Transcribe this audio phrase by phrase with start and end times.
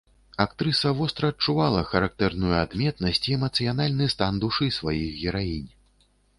[0.43, 5.71] Актрыса востра адчувала характарную адметнасць і эмацыянальны стан душы сваіх гераінь.